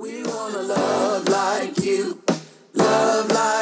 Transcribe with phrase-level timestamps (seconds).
[0.00, 2.22] We wanna love like you,
[2.72, 3.59] love like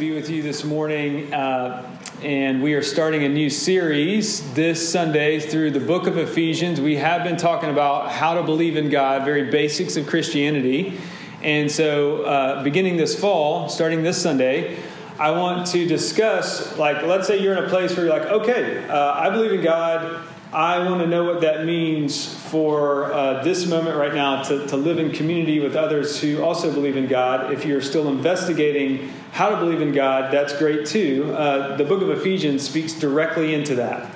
[0.00, 1.86] be with you this morning, uh,
[2.22, 6.80] and we are starting a new series this Sunday through the book of Ephesians.
[6.80, 10.98] We have been talking about how to believe in God, very basics of Christianity.
[11.42, 14.78] And so, uh, beginning this fall, starting this Sunday,
[15.18, 18.88] I want to discuss, like, let's say you're in a place where you're like, okay,
[18.88, 20.26] uh, I believe in God.
[20.50, 24.76] I want to know what that means for uh, this moment right now to, to
[24.76, 27.52] live in community with others who also believe in God.
[27.52, 31.32] If you're still investigating how to believe in God, that's great too.
[31.32, 34.10] Uh, the book of Ephesians speaks directly into that.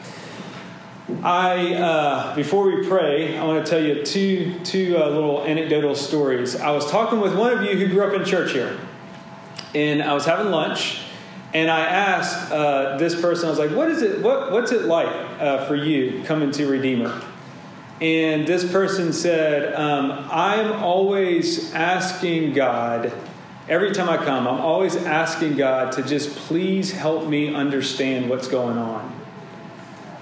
[1.23, 5.95] I, uh, before we pray, I want to tell you two, two uh, little anecdotal
[5.95, 6.57] stories.
[6.57, 8.81] I was talking with one of you who grew up in church here,
[9.77, 11.03] and I was having lunch,
[11.53, 14.23] and I asked uh, this person, I was like, "What is it?
[14.23, 17.23] What, what's it like uh, for you coming to Redeemer?"
[18.01, 23.13] And this person said, um, "I'm always asking God."
[23.67, 28.47] Every time I come, I'm always asking God to just please help me understand what's
[28.47, 29.15] going on.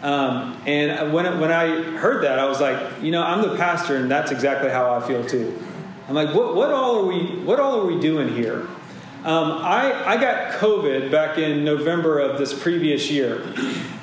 [0.02, 3.96] Um, and when, when I heard that, I was like, you know, I'm the pastor,
[3.96, 5.60] and that's exactly how I feel too.
[6.08, 8.66] I'm like, what, what all are we, what all are we doing here?
[9.24, 13.40] Um, I, I got COVID back in November of this previous year.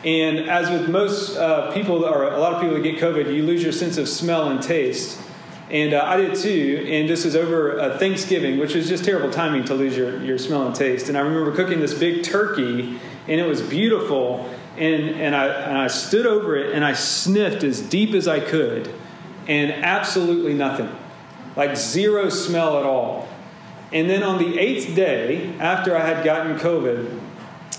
[0.06, 3.44] And as with most uh, people, or a lot of people that get COVID, you
[3.44, 5.20] lose your sense of smell and taste.
[5.70, 6.86] And uh, I did too.
[6.88, 10.38] And this was over uh, Thanksgiving, which was just terrible timing to lose your, your
[10.38, 11.10] smell and taste.
[11.10, 12.98] And I remember cooking this big turkey,
[13.28, 14.50] and it was beautiful.
[14.78, 18.40] And, and, I, and I stood over it and I sniffed as deep as I
[18.40, 18.90] could,
[19.50, 20.90] and absolutely nothing
[21.58, 23.28] like zero smell at all.
[23.92, 27.20] And then on the eighth day, after I had gotten COVID,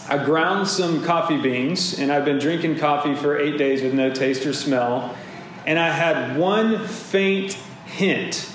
[0.08, 4.12] I ground some coffee beans, and I've been drinking coffee for eight days with no
[4.12, 5.16] taste or smell.
[5.66, 7.52] And I had one faint
[7.86, 8.52] hint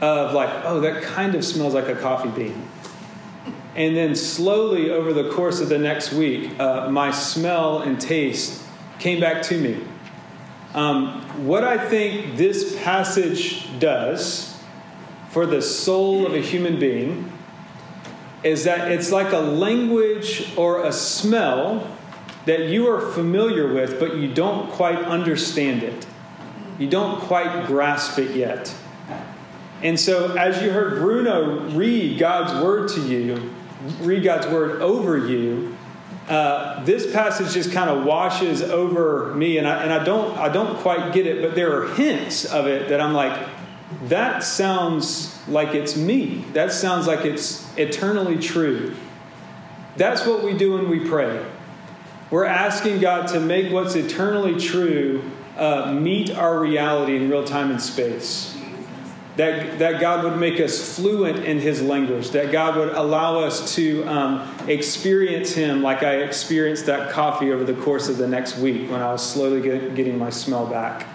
[0.00, 2.68] of, like, oh, that kind of smells like a coffee bean.
[3.74, 8.62] And then slowly over the course of the next week, uh, my smell and taste
[8.98, 9.84] came back to me.
[10.72, 14.55] Um, what I think this passage does
[15.36, 17.30] for the soul of a human being
[18.42, 21.94] is that it's like a language or a smell
[22.46, 26.06] that you are familiar with, but you don't quite understand it.
[26.78, 28.74] You don't quite grasp it yet.
[29.82, 33.52] And so, as you heard Bruno read God's word to you,
[34.00, 35.76] read God's word over you,
[36.30, 40.48] uh, this passage just kind of washes over me, and I, and I don't I
[40.48, 43.38] don't quite get it, but there are hints of it that I'm like,
[44.04, 46.44] that sounds like it's me.
[46.52, 48.94] That sounds like it's eternally true.
[49.96, 51.44] That's what we do when we pray.
[52.30, 55.22] We're asking God to make what's eternally true
[55.56, 58.52] uh, meet our reality in real time and space.
[59.36, 63.74] That, that God would make us fluent in His language, that God would allow us
[63.76, 68.56] to um, experience Him like I experienced that coffee over the course of the next
[68.56, 71.06] week when I was slowly get, getting my smell back.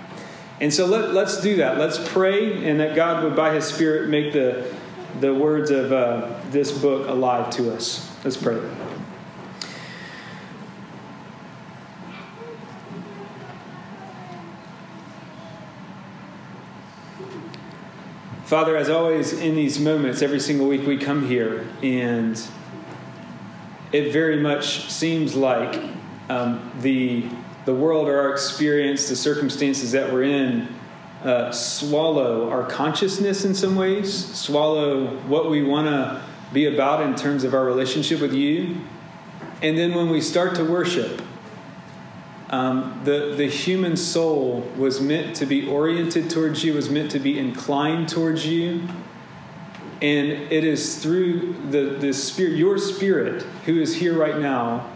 [0.62, 1.80] And so let, let's do that.
[1.80, 4.72] Let's pray, and that God would, by His Spirit, make the,
[5.20, 8.08] the words of uh, this book alive to us.
[8.24, 8.62] Let's pray.
[18.46, 22.40] Father, as always, in these moments, every single week we come here, and
[23.92, 25.82] it very much seems like
[26.30, 27.26] um, the,
[27.66, 30.68] the world or our experience, the circumstances that we're in,
[31.24, 37.16] uh, swallow our consciousness in some ways, swallow what we want to be about in
[37.16, 38.78] terms of our relationship with you.
[39.62, 41.22] And then when we start to worship,
[42.50, 47.20] um, the, the human soul was meant to be oriented towards you, was meant to
[47.20, 48.88] be inclined towards you.
[50.02, 54.90] And it is through the, the spirit, your spirit, who is here right now,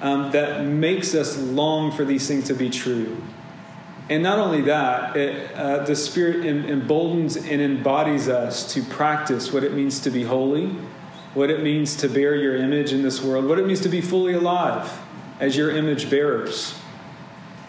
[0.00, 3.20] um, that makes us long for these things to be true.
[4.10, 9.64] And not only that, it, uh, the Spirit emboldens and embodies us to practice what
[9.64, 10.68] it means to be holy,
[11.34, 14.00] what it means to bear your image in this world, what it means to be
[14.00, 14.98] fully alive
[15.40, 16.74] as your image bearers.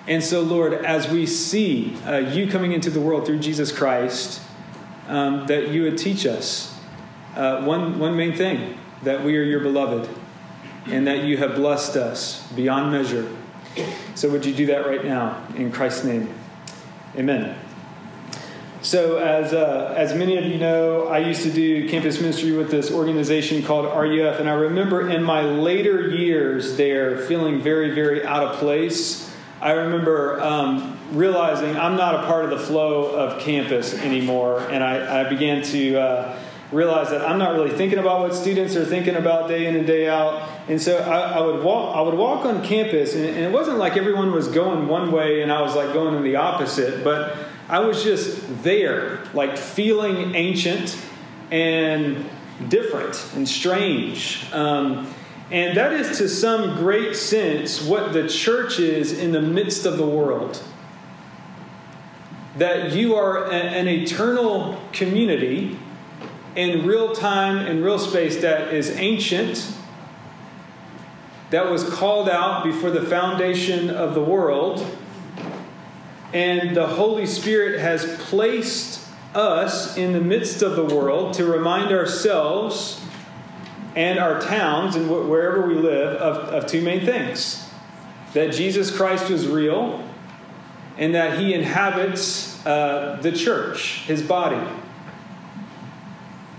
[0.08, 4.42] And so, Lord, as we see uh, you coming into the world through Jesus Christ,
[5.08, 6.80] um, that you would teach us
[7.36, 10.10] uh, one, one main thing that we are your beloved
[10.86, 13.30] and that you have blessed us beyond measure.
[14.16, 16.34] So, would you do that right now in Christ's name?
[17.16, 17.58] Amen.
[18.82, 22.72] So, as, uh, as many of you know, I used to do campus ministry with
[22.72, 28.26] this organization called RUF, and I remember in my later years there feeling very, very
[28.26, 29.30] out of place.
[29.62, 34.84] I remember um, realizing I'm not a part of the flow of campus anymore, and
[34.84, 35.96] I, I began to.
[36.00, 36.40] Uh,
[36.72, 39.88] realize that I'm not really thinking about what students are thinking about day in and
[39.88, 40.48] day out.
[40.68, 43.78] And so I, I would walk I would walk on campus and, and, it wasn't
[43.78, 47.36] like everyone was going one way and I was like going in the opposite, but
[47.68, 50.98] I was just there, like feeling ancient
[51.52, 52.30] and
[52.68, 54.46] different and strange.
[54.52, 55.14] Um,
[55.52, 59.98] and that is to some great sense what the church is in the midst of
[59.98, 60.64] the world.
[62.58, 65.80] That you are a, an eternal community
[66.60, 69.74] in real time and real space that is ancient,
[71.52, 74.86] that was called out before the foundation of the world,
[76.34, 81.94] and the Holy Spirit has placed us in the midst of the world to remind
[81.94, 83.02] ourselves
[83.96, 87.70] and our towns and wherever we live of, of two main things
[88.34, 90.04] that Jesus Christ was real
[90.98, 94.62] and that he inhabits uh, the church, his body.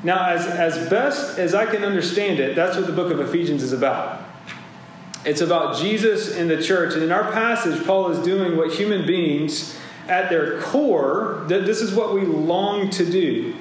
[0.02, 3.62] Now, as, as best as I can understand it, that's what the book of Ephesians
[3.62, 4.24] is about.
[5.24, 6.94] It's about Jesus and the church.
[6.94, 9.76] And in our passage, Paul is doing what human beings,
[10.08, 13.54] at their core, this is what we long to do.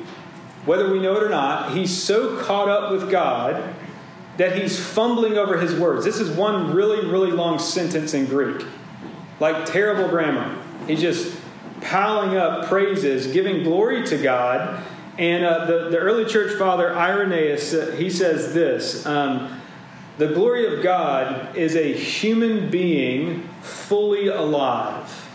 [0.65, 3.75] Whether we know it or not, he's so caught up with God
[4.37, 6.03] that he's fumbling over his words.
[6.03, 8.65] This is one really, really long sentence in Greek,
[9.39, 10.57] like terrible grammar.
[10.87, 11.37] He's just
[11.81, 14.83] piling up praises, giving glory to God
[15.19, 19.61] and uh, the, the early church father Irenaeus, uh, he says this um,
[20.17, 25.27] The glory of God is a human being fully alive.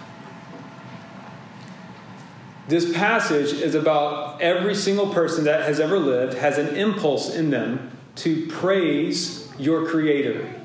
[2.67, 7.51] This passage is about every single person that has ever lived has an impulse in
[7.51, 10.63] them to praise your Creator.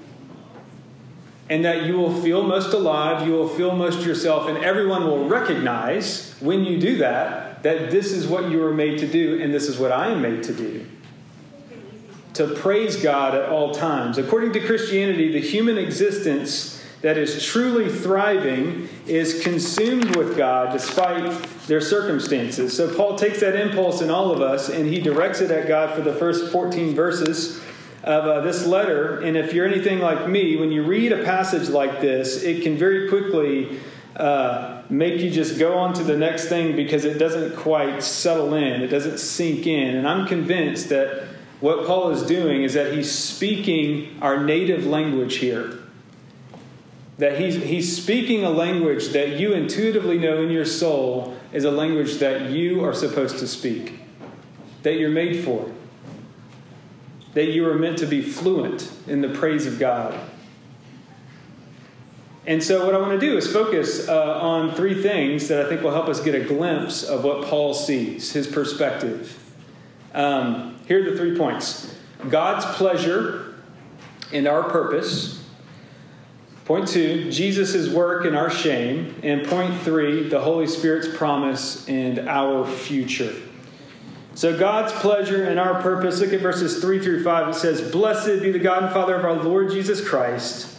[1.49, 5.27] And that you will feel most alive, you will feel most yourself, and everyone will
[5.27, 9.53] recognize when you do that that this is what you were made to do, and
[9.53, 10.85] this is what I am made to do.
[12.35, 14.17] To praise God at all times.
[14.17, 21.31] According to Christianity, the human existence that is truly thriving is consumed with God despite
[21.67, 22.75] their circumstances.
[22.75, 25.95] So Paul takes that impulse in all of us and he directs it at God
[25.95, 27.61] for the first 14 verses
[28.03, 29.21] of uh, this letter.
[29.21, 32.77] And if you're anything like me, when you read a passage like this, it can
[32.77, 33.79] very quickly
[34.15, 38.55] uh, make you just go on to the next thing because it doesn't quite settle
[38.55, 39.95] in, it doesn't sink in.
[39.95, 41.27] And I'm convinced that
[41.59, 45.79] what Paul is doing is that he's speaking our native language here.
[47.17, 51.71] That he's, he's speaking a language that you intuitively know in your soul is a
[51.71, 53.99] language that you are supposed to speak,
[54.83, 55.69] that you're made for,
[57.33, 60.17] that you are meant to be fluent in the praise of God.
[62.45, 65.69] And so, what I want to do is focus uh, on three things that I
[65.69, 69.37] think will help us get a glimpse of what Paul sees, his perspective.
[70.13, 71.95] Um, here are the three points
[72.29, 73.55] God's pleasure
[74.31, 75.43] and our purpose.
[76.65, 79.15] Point two, Jesus' work and our shame.
[79.23, 83.35] And point three, the Holy Spirit's promise and our future.
[84.35, 86.21] So, God's pleasure and our purpose.
[86.21, 87.49] Look at verses 3 through 5.
[87.49, 90.78] It says, Blessed be the God and Father of our Lord Jesus Christ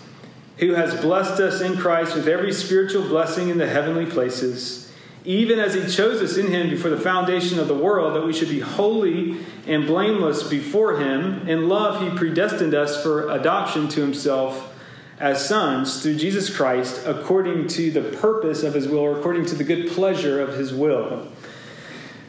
[0.61, 4.93] who has blessed us in Christ with every spiritual blessing in the heavenly places,
[5.25, 8.33] even as he chose us in him before the foundation of the world, that we
[8.33, 11.49] should be holy and blameless before him.
[11.49, 14.75] In love, he predestined us for adoption to himself
[15.19, 19.55] as sons through Jesus Christ, according to the purpose of his will, or according to
[19.55, 21.29] the good pleasure of his will.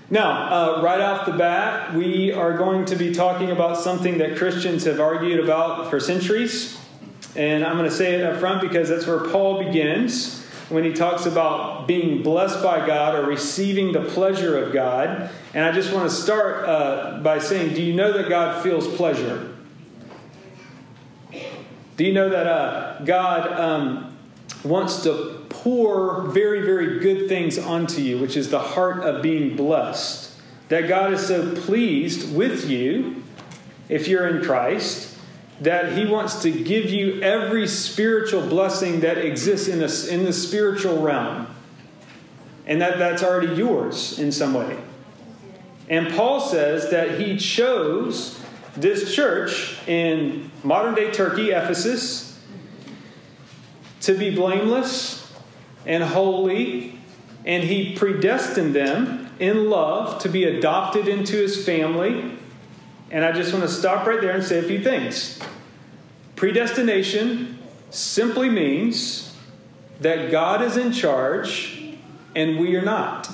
[0.09, 4.37] Now, uh, right off the bat, we are going to be talking about something that
[4.37, 6.80] Christians have argued about for centuries
[7.35, 10.39] and I'm going to say it up front because that's where Paul begins.
[10.69, 15.29] when he talks about being blessed by God or receiving the pleasure of God.
[15.53, 18.87] And I just want to start uh, by saying, do you know that God feels
[18.95, 19.53] pleasure?
[21.97, 24.17] Do you know that uh, God um,
[24.63, 29.57] wants to pour very, very good things onto you, which is the heart of being
[29.57, 30.31] blessed?
[30.69, 33.23] That God is so pleased with you
[33.89, 35.10] if you're in Christ
[35.61, 39.79] that he wants to give you every spiritual blessing that exists in,
[40.13, 41.47] in the spiritual realm.
[42.65, 44.77] And that, that's already yours in some way.
[45.87, 48.39] And Paul says that he chose
[48.75, 52.39] this church in modern day Turkey, Ephesus,
[54.01, 55.31] to be blameless
[55.85, 56.99] and holy,
[57.45, 62.37] and he predestined them in love to be adopted into his family.
[63.11, 65.37] And I just want to stop right there and say a few things.
[66.37, 67.59] Predestination
[67.91, 69.35] simply means
[69.99, 71.95] that God is in charge
[72.35, 73.29] and we are not.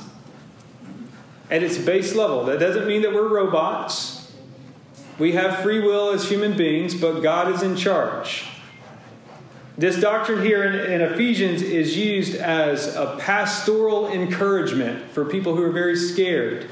[1.49, 2.43] At its base level.
[2.45, 4.33] That doesn't mean that we're robots.
[5.19, 8.45] We have free will as human beings, but God is in charge.
[9.77, 15.61] This doctrine here in, in, Ephesians is used as a pastoral encouragement for people who
[15.61, 16.67] are very scared.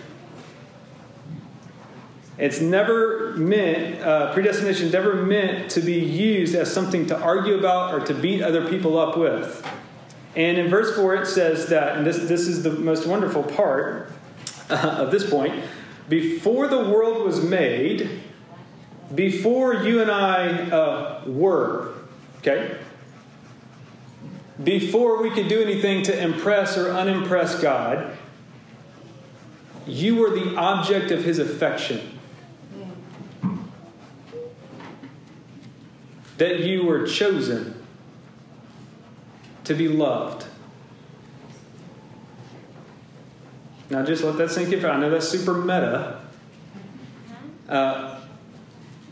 [2.38, 7.94] It's never meant, uh, predestination never meant to be used as something to argue about
[7.94, 9.66] or to beat other people up with.
[10.36, 14.12] And in verse 4, it says that, and this, this is the most wonderful part
[14.70, 15.64] uh, of this point
[16.10, 18.22] before the world was made,
[19.14, 21.94] before you and I uh, were,
[22.40, 22.78] okay?
[24.64, 28.16] Before we could do anything to impress or unimpress God,
[29.88, 32.15] you were the object of his affection.
[36.38, 37.82] That you were chosen
[39.64, 40.46] to be loved.
[43.90, 44.84] Now, just let that sink in.
[44.84, 46.22] I know that's super meta.
[47.70, 48.22] Uh,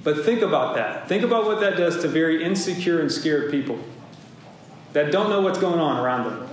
[0.04, 1.08] but think about that.
[1.08, 3.80] Think about what that does to very insecure and scared people
[4.94, 6.50] that don't know what's going on around them.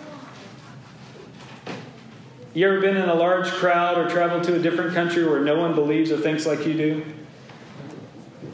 [2.54, 5.58] You ever been in a large crowd or traveled to a different country where no
[5.58, 7.04] one believes or thinks like you do?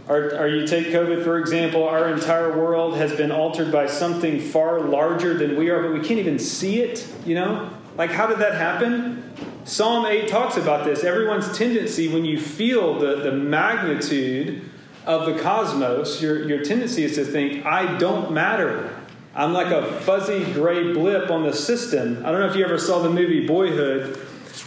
[0.08, 4.80] Or you take COVID, for example, our entire world has been altered by something far
[4.80, 7.70] larger than we are, but we can't even see it, you know?
[7.96, 9.32] Like, how did that happen?
[9.64, 11.02] Psalm 8 talks about this.
[11.02, 14.62] Everyone's tendency, when you feel the, the magnitude
[15.06, 18.96] of the cosmos, your, your tendency is to think, I don't matter.
[19.34, 22.24] I'm like a fuzzy gray blip on the system.
[22.24, 24.20] I don't know if you ever saw the movie Boyhood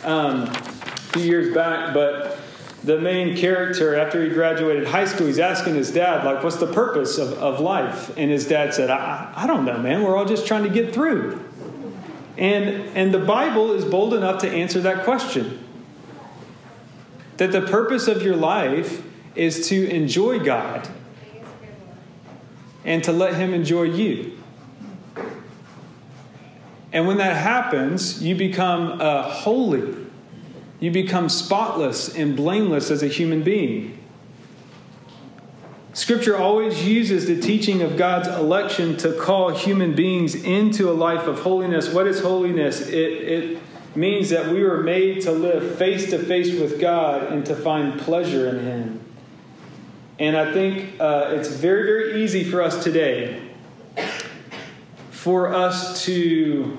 [0.03, 0.53] um, a
[1.13, 2.38] few years back, but
[2.83, 6.71] the main character, after he graduated high school, he's asking his dad, like, what's the
[6.71, 8.15] purpose of, of life?
[8.17, 10.03] And his dad said, I, I don't know, man.
[10.03, 11.43] We're all just trying to get through.
[12.37, 15.65] And, and the Bible is bold enough to answer that question.
[17.35, 19.03] That the purpose of your life
[19.35, 20.87] is to enjoy God
[22.85, 24.37] and to let Him enjoy you.
[26.91, 29.98] And when that happens, you become uh, holy
[30.79, 33.97] you become spotless and blameless as a human being.
[35.93, 41.27] Scripture always uses the teaching of God's election to call human beings into a life
[41.27, 41.91] of holiness.
[41.91, 42.87] What is holiness?
[42.87, 43.59] It, it
[43.95, 47.99] means that we were made to live face to face with God and to find
[47.99, 49.01] pleasure in Him.
[50.19, 53.49] And I think uh, it's very, very easy for us today
[55.19, 56.77] for us to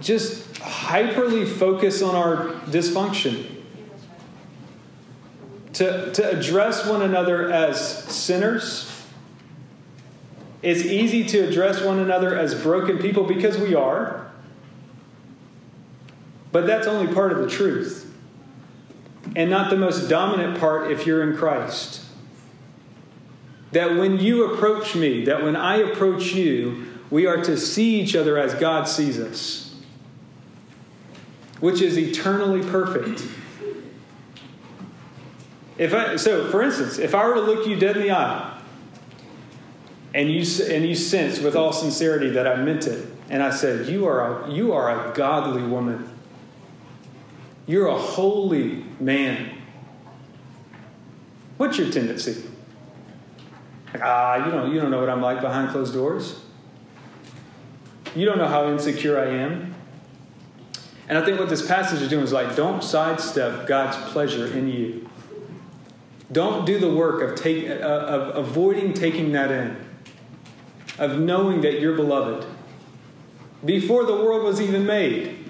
[0.00, 3.52] just hyperly focus on our dysfunction,
[5.74, 8.92] to, to address one another as sinners.
[10.62, 14.30] It's easy to address one another as broken people because we are.
[16.50, 18.12] But that's only part of the truth.
[19.36, 22.02] And not the most dominant part if you're in Christ.
[23.72, 28.16] That when you approach me, that when I approach you, we are to see each
[28.16, 29.65] other as God sees us
[31.60, 33.24] which is eternally perfect.
[35.78, 38.58] If I, so, for instance, if I were to look you dead in the eye
[40.14, 43.86] and you, and you sense with all sincerity that I meant it, and I said,
[43.86, 46.08] You are a, you are a godly woman,
[47.66, 49.58] you're a holy man,
[51.58, 52.42] what's your tendency?
[54.02, 56.40] ah, you don't, you don't know what I'm like behind closed doors.
[58.14, 59.75] You don't know how insecure I am.
[61.08, 64.68] And I think what this passage is doing is like, don't sidestep God's pleasure in
[64.68, 65.08] you.
[66.32, 69.76] Don't do the work of, take, uh, of avoiding taking that in,
[70.98, 72.46] of knowing that you're beloved,
[73.64, 75.44] before the world was even made.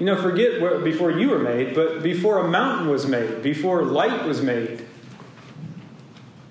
[0.00, 3.82] You know, forget where, before you were made, but before a mountain was made, before
[3.84, 4.84] light was made,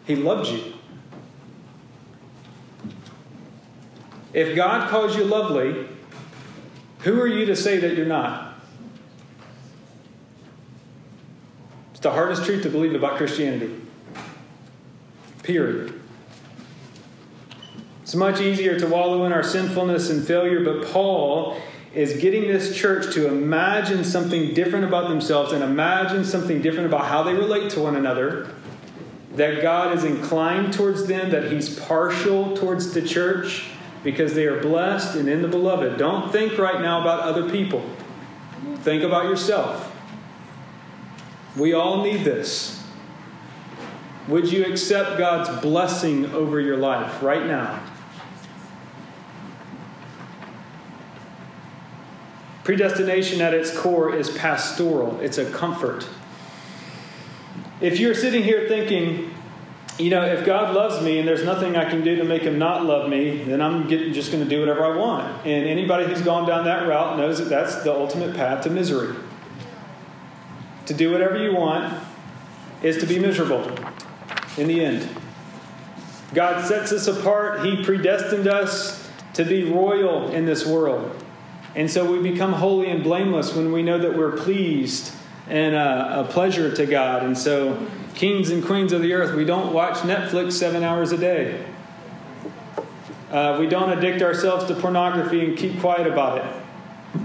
[0.07, 0.74] He loved you.
[4.34, 5.88] If God calls you lovely,
[7.05, 8.55] who are you to say that you're not?
[11.91, 13.79] It's the hardest truth to believe about Christianity.
[15.43, 16.01] Period.
[18.01, 21.62] It's much easier to wallow in our sinfulness and failure, but Paul
[21.93, 27.05] is getting this church to imagine something different about themselves and imagine something different about
[27.05, 28.50] how they relate to one another.
[29.35, 33.69] That God is inclined towards them, that He's partial towards the church
[34.05, 35.97] because they are blessed and in the beloved.
[35.97, 37.83] Don't think right now about other people,
[38.77, 39.91] think about yourself.
[41.57, 42.83] We all need this.
[44.27, 47.81] Would you accept God's blessing over your life right now?
[52.63, 56.07] Predestination at its core is pastoral, it's a comfort.
[57.81, 59.34] If you're sitting here thinking,
[59.97, 62.59] you know, if God loves me and there's nothing I can do to make him
[62.59, 65.45] not love me, then I'm getting, just going to do whatever I want.
[65.45, 69.15] And anybody who's gone down that route knows that that's the ultimate path to misery.
[70.87, 72.03] To do whatever you want
[72.83, 73.73] is to be miserable
[74.57, 75.09] in the end.
[76.33, 81.23] God sets us apart, He predestined us to be royal in this world.
[81.75, 85.13] And so we become holy and blameless when we know that we're pleased
[85.47, 87.23] and uh, a pleasure to God.
[87.23, 91.17] And so, kings and queens of the earth, we don't watch Netflix seven hours a
[91.17, 91.65] day.
[93.29, 97.22] Uh, we don't addict ourselves to pornography and keep quiet about it.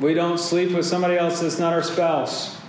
[0.00, 2.60] We don't sleep with somebody else that's not our spouse.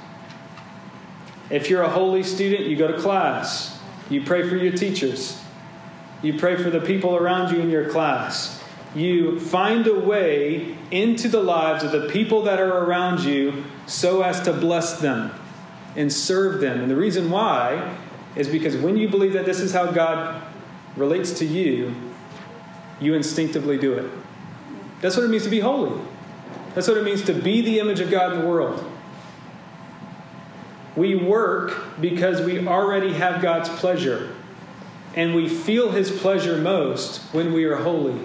[1.50, 3.80] If you're a holy student, you go to class.
[4.10, 5.40] You pray for your teachers.
[6.22, 8.60] You pray for the people around you in your class
[8.96, 14.22] you find a way into the lives of the people that are around you so
[14.22, 15.32] as to bless them
[15.96, 16.82] and serve them.
[16.82, 17.96] And the reason why
[18.36, 20.42] is because when you believe that this is how God
[20.96, 21.94] relates to you,
[23.00, 24.12] you instinctively do it.
[25.02, 26.00] That's what it means to be holy.
[26.76, 28.84] That's what it means to be the image of God in the world.
[30.96, 34.36] We work because we already have God's pleasure,
[35.16, 38.20] and we feel His pleasure most when we are holy.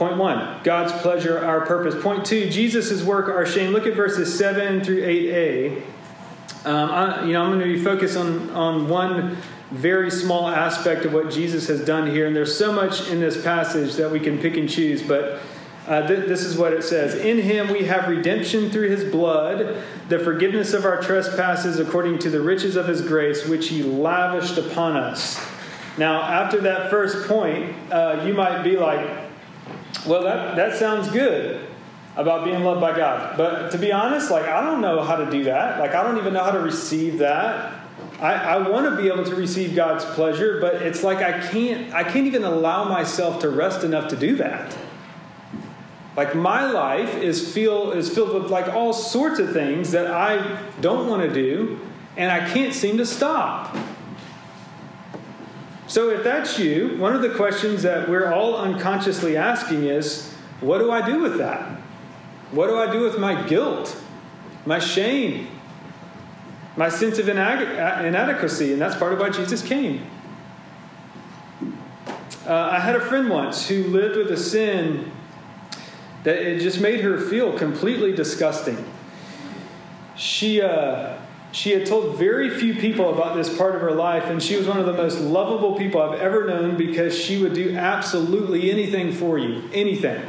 [0.00, 1.94] Point one, God's pleasure, our purpose.
[2.02, 3.72] Point two, Jesus' work, our shame.
[3.72, 5.82] Look at verses 7 through 8a.
[6.64, 9.36] Um, I, you know, I'm going to be focused on, on one
[9.70, 13.44] very small aspect of what Jesus has done here, and there's so much in this
[13.44, 15.40] passage that we can pick and choose, but
[15.86, 19.84] uh, th- this is what it says In him we have redemption through his blood,
[20.08, 24.56] the forgiveness of our trespasses according to the riches of his grace, which he lavished
[24.56, 25.38] upon us.
[25.98, 29.28] Now, after that first point, uh, you might be like,
[30.06, 31.66] well, that, that sounds good
[32.16, 33.36] about being loved by God.
[33.36, 35.78] But to be honest, like, I don't know how to do that.
[35.78, 37.74] Like, I don't even know how to receive that.
[38.20, 41.92] I, I want to be able to receive God's pleasure, but it's like I can't,
[41.94, 44.76] I can't even allow myself to rest enough to do that.
[46.16, 50.60] Like my life is feel is filled with like all sorts of things that I
[50.80, 51.78] don't want to do,
[52.16, 53.76] and I can't seem to stop.
[55.90, 60.78] So, if that's you, one of the questions that we're all unconsciously asking is what
[60.78, 61.80] do I do with that?
[62.52, 64.00] What do I do with my guilt,
[64.64, 65.48] my shame,
[66.76, 68.72] my sense of inadequacy?
[68.72, 70.06] And that's part of why Jesus came.
[72.46, 75.10] Uh, I had a friend once who lived with a sin
[76.22, 78.78] that it just made her feel completely disgusting.
[80.14, 81.16] She, uh,
[81.52, 84.68] she had told very few people about this part of her life, and she was
[84.68, 89.12] one of the most lovable people I've ever known because she would do absolutely anything
[89.12, 89.68] for you.
[89.72, 90.22] Anything.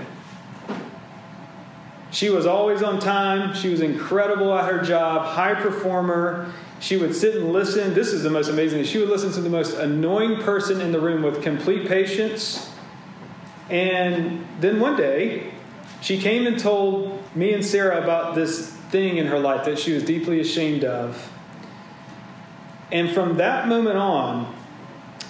[2.09, 3.53] She was always on time.
[3.53, 6.51] She was incredible at her job, high performer.
[6.79, 7.93] She would sit and listen.
[7.93, 8.83] This is the most amazing.
[8.83, 12.69] She would listen to the most annoying person in the room with complete patience.
[13.69, 15.53] And then one day,
[16.01, 19.93] she came and told me and Sarah about this thing in her life that she
[19.93, 21.31] was deeply ashamed of.
[22.91, 24.53] And from that moment on,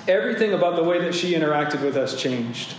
[0.08, 2.76] everything about the way that she interacted with us changed.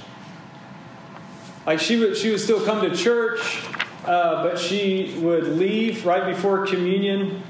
[1.64, 3.62] Like she would, she would still come to church,
[4.05, 7.42] uh, but she would leave right before communion,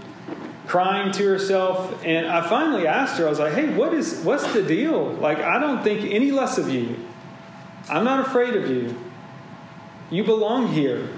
[0.67, 2.05] crying to herself.
[2.05, 5.13] And I finally asked her, I was like, "Hey, what is what's the deal?
[5.15, 6.97] Like, I don't think any less of you.
[7.89, 8.95] I'm not afraid of you.
[10.11, 11.09] You belong here."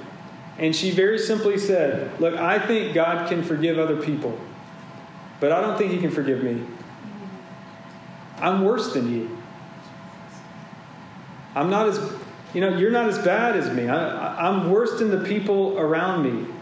[0.58, 4.38] And she very simply said, Look, I think God can forgive other people,
[5.40, 6.64] but I don't think He can forgive me.
[8.38, 9.38] I'm worse than you.
[11.54, 12.12] I'm not as,
[12.52, 13.88] you know, you're not as bad as me.
[13.88, 16.52] I, I'm worse than the people around me.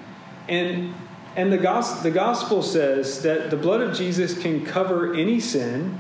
[0.48, 0.94] And,
[1.34, 5.98] and the, gospel, the gospel says that the blood of Jesus can cover any sin,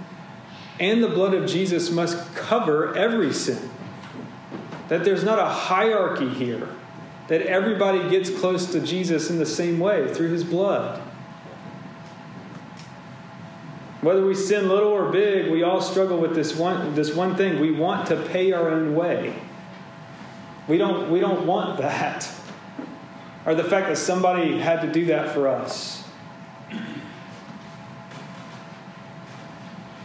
[0.78, 3.70] and the blood of Jesus must cover every sin.
[4.88, 6.68] That there's not a hierarchy here,
[7.28, 11.00] that everybody gets close to Jesus in the same way through his blood.
[14.00, 17.60] Whether we sin little or big, we all struggle with this one, this one thing.
[17.60, 19.34] We want to pay our own way.
[20.66, 22.28] We don't, we don't want that.
[23.46, 26.02] Or the fact that somebody had to do that for us.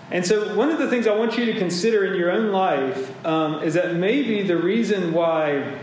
[0.10, 3.25] And so, one of the things I want you to consider in your own life
[3.25, 5.77] um, is that maybe the reason why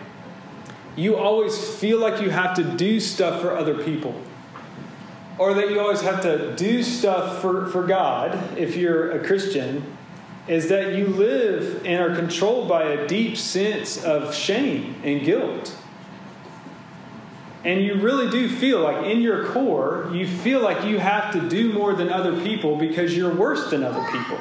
[0.96, 4.14] you always feel like you have to do stuff for other people
[5.38, 9.84] or that you always have to do stuff for, for God if you're a Christian
[10.46, 15.74] is that you live and are controlled by a deep sense of shame and guilt.
[17.64, 21.48] And you really do feel like in your core, you feel like you have to
[21.48, 24.38] do more than other people because you're worse than other people.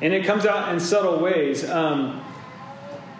[0.00, 1.68] And it comes out in subtle ways.
[1.68, 2.24] Um,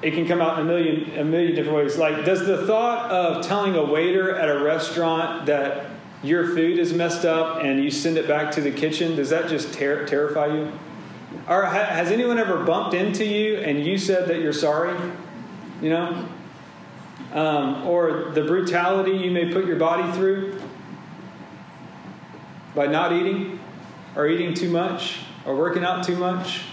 [0.04, 1.96] it can come out in a million a million different ways.
[1.96, 5.86] Like, does the thought of telling a waiter at a restaurant that
[6.22, 9.48] your food is messed up and you send it back to the kitchen, does that
[9.48, 10.72] just ter- terrify you?
[11.48, 14.94] Or ha- has anyone ever bumped into you and you said that you're sorry?
[15.80, 16.28] You know?
[17.32, 20.60] Um, or the brutality you may put your body through
[22.74, 23.58] by not eating
[24.14, 26.64] or eating too much or working out too much?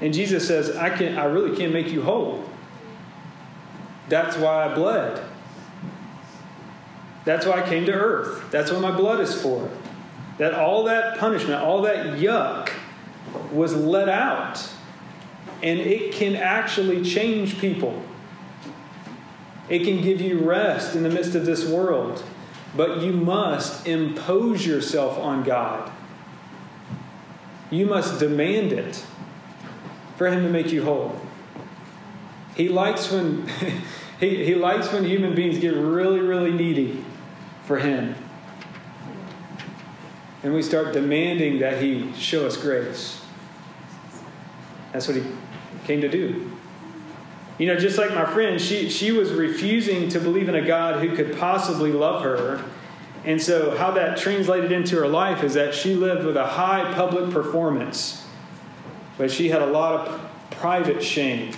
[0.00, 2.44] And Jesus says, I can I really can't make you whole.
[4.08, 5.22] That's why I bled.
[7.24, 8.50] That's why I came to earth.
[8.50, 9.68] That's what my blood is for.
[10.38, 12.70] That all that punishment, all that yuck
[13.52, 14.68] was let out.
[15.62, 18.00] And it can actually change people.
[19.68, 22.22] It can give you rest in the midst of this world.
[22.76, 25.90] But you must impose yourself on God.
[27.70, 29.04] You must demand it
[30.16, 31.20] for him to make you whole.
[32.56, 33.46] He likes when
[34.20, 37.04] he, he likes when human beings get really, really needy
[37.64, 38.14] for him.
[40.42, 43.20] And we start demanding that he show us grace.
[44.92, 45.24] That's what he
[45.84, 46.50] came to do.
[47.58, 51.02] You know, just like my friend, she, she was refusing to believe in a God
[51.02, 52.62] who could possibly love her.
[53.24, 56.92] And so, how that translated into her life is that she lived with a high
[56.94, 58.25] public performance
[59.18, 61.52] but she had a lot of private shame.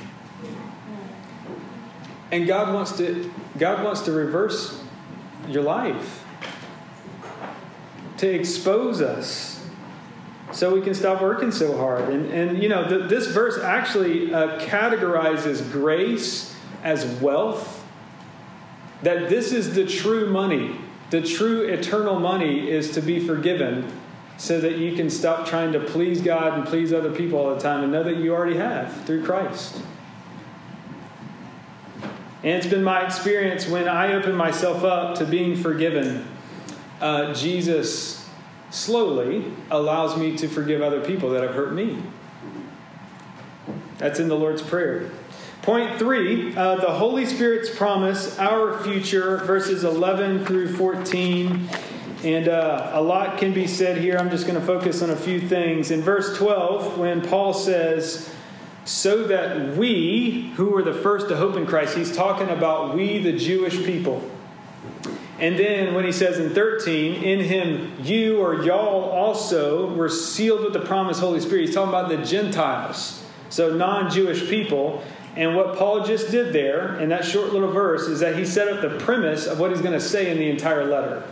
[2.30, 4.82] And God wants to God wants to reverse
[5.48, 6.24] your life.
[8.18, 9.64] To expose us
[10.52, 12.08] so we can stop working so hard.
[12.08, 17.84] And, and you know, this verse actually uh, categorizes grace as wealth.
[19.02, 20.76] That this is the true money.
[21.10, 23.90] The true eternal money is to be forgiven
[24.38, 27.60] so that you can stop trying to please God and please other people all the
[27.60, 29.82] time and know that you already have through Christ.
[32.44, 36.24] And it's been my experience when I open myself up to being forgiven,
[37.00, 38.28] uh, Jesus
[38.70, 42.00] slowly allows me to forgive other people that have hurt me.
[43.98, 45.10] That's in the Lord's Prayer.
[45.62, 51.68] Point three, uh, the Holy Spirit's promise, our future, verses 11 through 14
[52.24, 54.16] and uh, a lot can be said here.
[54.16, 55.90] I'm just going to focus on a few things.
[55.90, 58.34] In verse 12, when Paul says,
[58.84, 63.18] so that we, who were the first to hope in Christ, he's talking about we,
[63.18, 64.28] the Jewish people.
[65.38, 70.64] And then when he says in 13, in him you or y'all also were sealed
[70.64, 75.04] with the promised Holy Spirit, he's talking about the Gentiles, so non Jewish people.
[75.36, 78.66] And what Paul just did there in that short little verse is that he set
[78.66, 81.22] up the premise of what he's going to say in the entire letter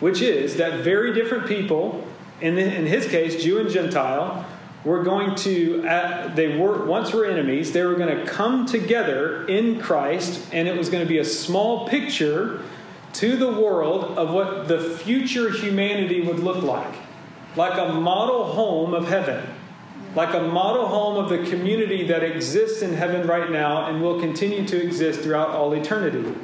[0.00, 2.06] which is that very different people,
[2.40, 4.46] in, the, in his case, Jew and Gentile,
[4.84, 9.46] were going to, uh, they were once were enemies, they were going to come together
[9.46, 12.62] in Christ, and it was going to be a small picture
[13.14, 16.94] to the world of what the future humanity would look like.
[17.56, 19.44] Like a model home of heaven.
[20.14, 24.20] Like a model home of the community that exists in heaven right now and will
[24.20, 26.34] continue to exist throughout all eternity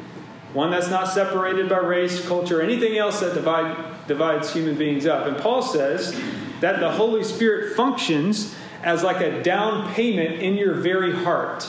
[0.54, 5.26] one that's not separated by race, culture, anything else that divide, divides human beings up.
[5.26, 6.18] And Paul says
[6.60, 11.68] that the Holy Spirit functions as like a down payment in your very heart,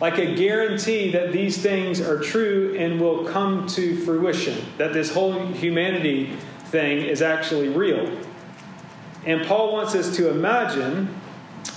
[0.00, 5.12] like a guarantee that these things are true and will come to fruition, that this
[5.12, 8.16] whole humanity thing is actually real.
[9.24, 11.14] And Paul wants us to imagine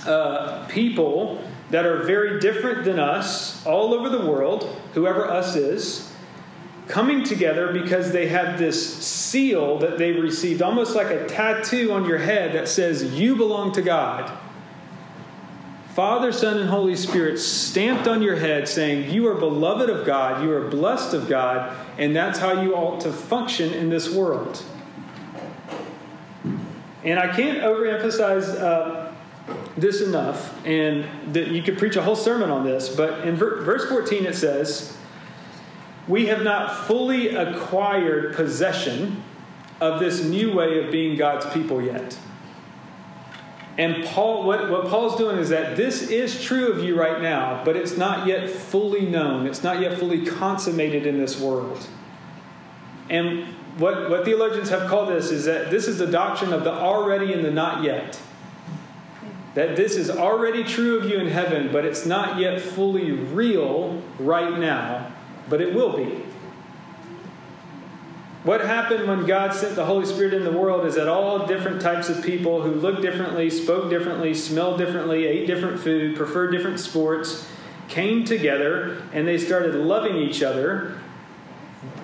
[0.06, 6.12] uh, people that are very different than us all over the world, whoever us is,
[6.88, 12.04] coming together because they have this seal that they received, almost like a tattoo on
[12.04, 14.38] your head that says, You belong to God.
[15.96, 20.44] Father, Son, and Holy Spirit stamped on your head saying, You are beloved of God,
[20.44, 24.62] you are blessed of God, and that's how you ought to function in this world.
[27.02, 29.05] And I can't overemphasize uh,
[29.76, 33.62] this enough, and that you could preach a whole sermon on this, but in ver-
[33.62, 34.96] verse 14 it says,
[36.08, 39.22] We have not fully acquired possession
[39.80, 42.18] of this new way of being God's people yet.
[43.78, 47.62] And Paul, what, what Paul's doing is that this is true of you right now,
[47.62, 49.46] but it's not yet fully known.
[49.46, 51.86] It's not yet fully consummated in this world.
[53.10, 53.44] And
[53.76, 57.34] what, what theologians have called this is that this is the doctrine of the already
[57.34, 58.18] and the not yet.
[59.56, 64.02] That this is already true of you in heaven, but it's not yet fully real
[64.18, 65.10] right now,
[65.48, 66.22] but it will be.
[68.44, 71.80] What happened when God sent the Holy Spirit in the world is that all different
[71.80, 76.78] types of people who looked differently, spoke differently, smelled differently, ate different food, preferred different
[76.78, 77.48] sports,
[77.88, 80.98] came together and they started loving each other.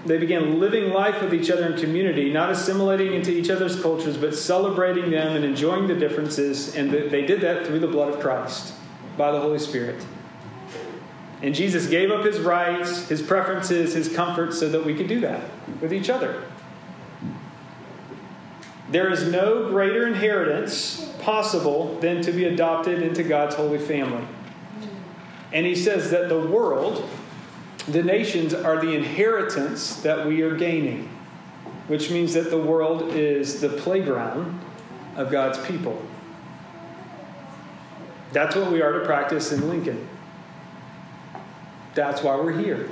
[0.04, 4.16] They began living life with each other in community, not assimilating into each other's cultures,
[4.16, 6.74] but celebrating them and enjoying the differences.
[6.74, 8.74] And they did that through the blood of Christ
[9.16, 10.04] by the Holy Spirit.
[11.40, 15.20] And Jesus gave up his rights, his preferences, his comforts so that we could do
[15.20, 15.42] that
[15.80, 16.44] with each other.
[18.90, 24.24] There is no greater inheritance possible than to be adopted into God's holy family.
[25.52, 27.08] And he says that the world,
[27.88, 31.08] the nations, are the inheritance that we are gaining,
[31.88, 34.60] which means that the world is the playground
[35.16, 36.00] of God's people.
[38.32, 40.08] That's what we are to practice in Lincoln.
[41.94, 42.90] That's why we're here.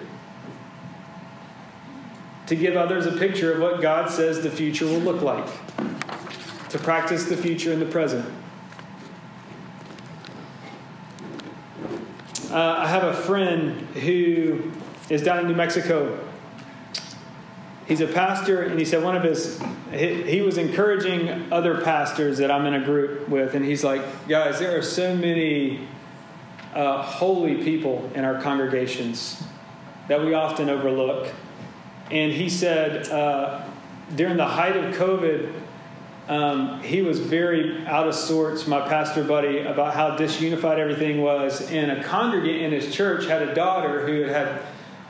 [2.48, 5.48] To give others a picture of what God says the future will look like.
[6.70, 8.26] To practice the future in the present.
[12.50, 14.72] Uh, I have a friend who
[15.10, 16.18] is down in New Mexico.
[17.86, 22.38] He's a pastor, and he said one of his, he, he was encouraging other pastors
[22.38, 25.88] that I'm in a group with, and he's like, guys, there are so many
[26.72, 29.42] uh, holy people in our congregations
[30.06, 31.32] that we often overlook.
[32.12, 33.64] And he said uh,
[34.14, 35.52] during the height of COVID,
[36.28, 41.68] um, he was very out of sorts, my pastor buddy, about how disunified everything was.
[41.72, 44.62] And a congregant in his church had a daughter who had had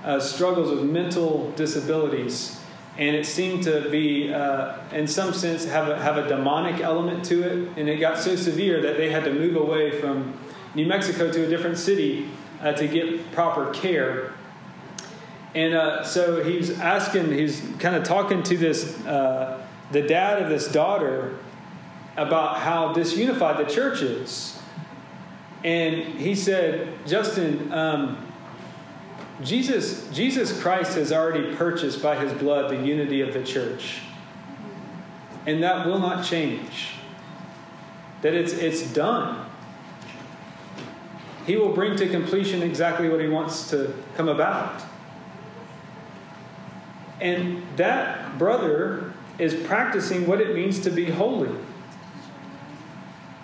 [0.05, 2.61] uh, struggles with mental disabilities.
[2.99, 7.25] And it seemed to be, uh, in some sense, have a, have a demonic element
[7.27, 7.79] to it.
[7.79, 10.39] And it got so severe that they had to move away from
[10.75, 12.29] New Mexico to a different city
[12.61, 14.35] uh, to get proper care.
[15.55, 20.49] And uh, so he's asking, he's kind of talking to this, uh, the dad of
[20.49, 21.39] this daughter
[22.17, 24.61] about how disunified the church is.
[25.65, 28.30] And he said, Justin, um,
[29.43, 34.01] Jesus, Jesus Christ has already purchased by his blood the unity of the church.
[35.47, 36.91] And that will not change.
[38.23, 39.47] That it's, it's done.
[41.47, 44.83] He will bring to completion exactly what he wants to come about.
[47.21, 51.51] And that brother is practicing what it means to be holy.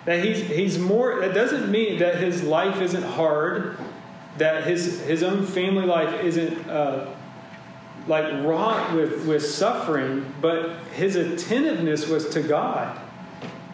[0.05, 3.77] That he's, he's more, that doesn't mean that his life isn't hard,
[4.37, 7.13] that his, his own family life isn't uh,
[8.07, 12.99] like wrought with, with suffering, but his attentiveness was to God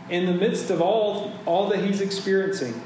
[0.10, 2.82] in the midst of all, all that he's experiencing.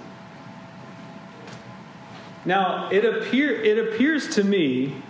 [2.45, 5.01] Now, it, appear, it appears to me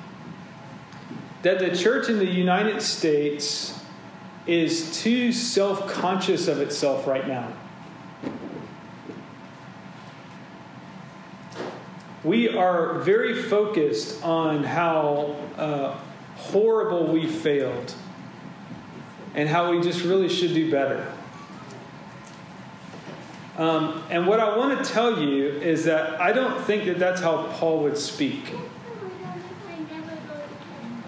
[1.43, 3.79] that the church in the United States
[4.47, 7.53] is too self conscious of itself right now.
[12.27, 15.95] We are very focused on how uh,
[16.35, 17.93] horrible we failed
[19.33, 21.09] and how we just really should do better.
[23.57, 27.21] Um, and what I want to tell you is that I don't think that that's
[27.21, 28.53] how Paul would speak.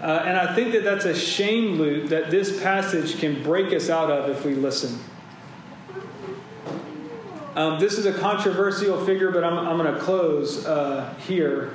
[0.00, 3.90] Uh, and I think that that's a shame loop that this passage can break us
[3.90, 4.98] out of if we listen.
[7.60, 11.74] Um, this is a controversial figure, but I'm, I'm going to close uh, here.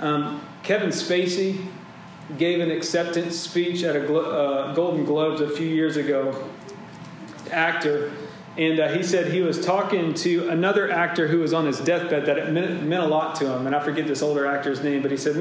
[0.00, 1.66] Um, Kevin Spacey
[2.38, 6.48] gave an acceptance speech at a Glo- uh, Golden Globes a few years ago.
[7.50, 8.10] Actor
[8.56, 12.24] And uh, he said he was talking to another actor who was on his deathbed
[12.24, 13.66] that it meant, meant a lot to him.
[13.66, 15.36] And I forget this older actor's name, but he said,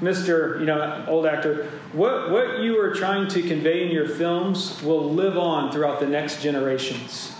[0.00, 0.58] Mr.
[0.58, 5.12] You know, old actor, what, what you are trying to convey in your films will
[5.12, 7.32] live on throughout the next generations.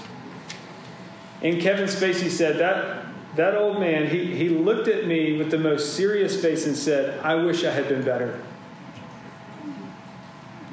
[1.42, 5.58] And Kevin Spacey said that that old man, he, he looked at me with the
[5.58, 8.40] most serious face and said, I wish I had been better.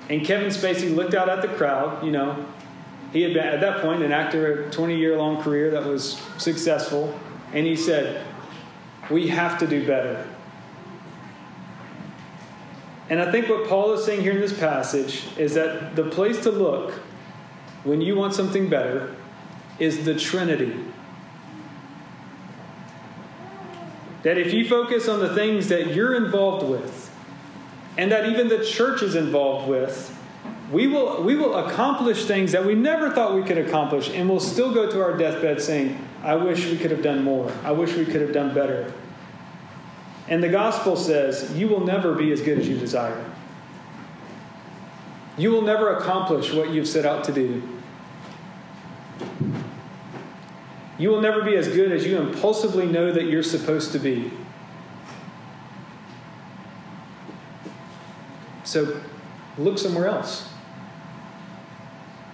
[0.09, 2.45] And Kevin Spacey looked out at the crowd, you know,
[3.13, 6.21] he had been, at that point, an actor, a 20 year long career that was
[6.37, 7.17] successful,
[7.53, 8.23] and he said,
[9.09, 10.27] We have to do better.
[13.09, 16.43] And I think what Paul is saying here in this passage is that the place
[16.43, 16.91] to look
[17.83, 19.15] when you want something better
[19.79, 20.75] is the Trinity.
[24.23, 27.09] That if you focus on the things that you're involved with,
[27.97, 30.15] and that even the church is involved with,
[30.71, 34.39] we will, we will accomplish things that we never thought we could accomplish, and we'll
[34.39, 37.51] still go to our deathbed saying, I wish we could have done more.
[37.63, 38.93] I wish we could have done better.
[40.27, 43.25] And the gospel says, you will never be as good as you desire.
[45.37, 47.63] You will never accomplish what you've set out to do.
[50.99, 54.31] You will never be as good as you impulsively know that you're supposed to be.
[58.65, 59.01] So
[59.57, 60.49] look somewhere else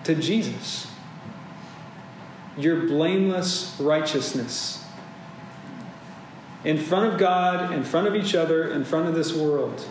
[0.03, 0.91] to Jesus.
[2.57, 4.83] Your blameless righteousness.
[6.63, 9.85] In front of God, in front of each other, in front of this world.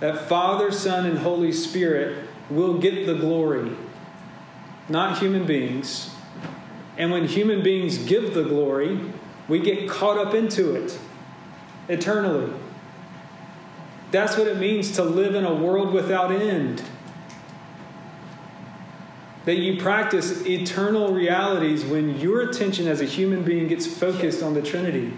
[0.00, 3.72] That Father, Son, and Holy Spirit will get the glory,
[4.88, 6.14] not human beings.
[6.98, 9.00] And when human beings give the glory,
[9.48, 10.98] we get caught up into it
[11.88, 12.52] eternally.
[14.10, 16.82] That's what it means to live in a world without end
[19.44, 24.52] that you practice eternal realities when your attention as a human being gets focused on
[24.52, 25.10] the Trinity.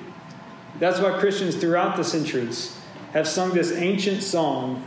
[0.78, 2.78] That's why Christians throughout the centuries
[3.12, 4.84] have sung this ancient song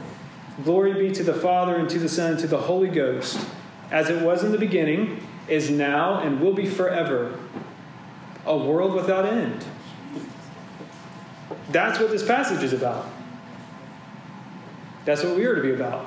[0.63, 3.37] Glory be to the Father, and to the Son, and to the Holy Ghost,
[3.91, 7.37] as it was in the beginning, is now, and will be forever.
[8.45, 9.63] A world without end.
[11.69, 13.07] That's what this passage is about.
[15.05, 16.05] That's what we are to be about.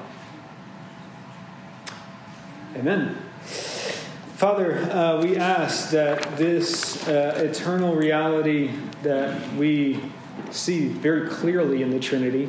[2.75, 3.16] Amen.
[4.37, 8.70] Father, uh, we ask that this uh, eternal reality
[9.03, 9.99] that we
[10.51, 12.49] see very clearly in the Trinity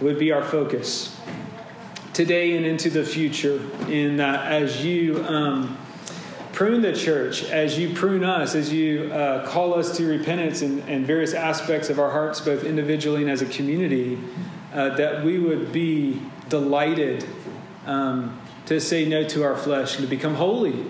[0.00, 1.18] would be our focus
[2.16, 3.60] today and into the future.
[3.90, 5.76] In that, as you um,
[6.54, 10.82] prune the church, as you prune us, as you uh, call us to repentance and,
[10.88, 14.18] in, various aspects of our hearts, both individually and as a community,
[14.72, 17.22] uh, that we would be delighted.
[17.84, 20.86] Um, to say no to our flesh and to become holy,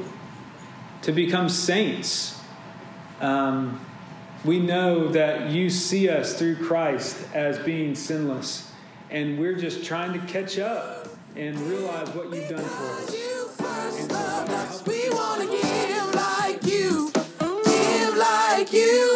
[1.03, 2.41] to become saints.
[3.21, 3.85] Um,
[4.45, 8.73] we know that you see us through Christ as being sinless,
[9.11, 11.06] and we're just trying to catch up
[11.37, 12.85] and realize what you've done for
[14.62, 14.87] us.
[14.87, 17.12] we want to give like you,
[17.64, 19.15] give like you.